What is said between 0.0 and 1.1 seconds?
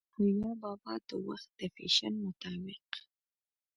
او يا بابا د